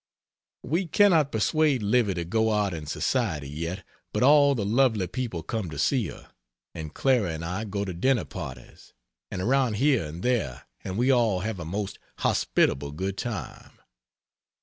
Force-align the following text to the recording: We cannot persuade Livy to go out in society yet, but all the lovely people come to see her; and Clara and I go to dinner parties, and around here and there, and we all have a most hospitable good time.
We 0.73 0.87
cannot 0.87 1.31
persuade 1.31 1.83
Livy 1.83 2.15
to 2.15 2.25
go 2.25 2.51
out 2.51 2.73
in 2.73 2.87
society 2.87 3.47
yet, 3.47 3.83
but 4.11 4.23
all 4.23 4.55
the 4.55 4.65
lovely 4.65 5.05
people 5.05 5.43
come 5.43 5.69
to 5.69 5.77
see 5.77 6.07
her; 6.07 6.31
and 6.73 6.91
Clara 6.91 7.29
and 7.31 7.45
I 7.45 7.65
go 7.65 7.85
to 7.85 7.93
dinner 7.93 8.25
parties, 8.25 8.93
and 9.29 9.43
around 9.43 9.75
here 9.75 10.05
and 10.07 10.23
there, 10.23 10.63
and 10.83 10.97
we 10.97 11.11
all 11.11 11.41
have 11.41 11.59
a 11.59 11.65
most 11.65 11.99
hospitable 12.17 12.93
good 12.93 13.15
time. 13.15 13.73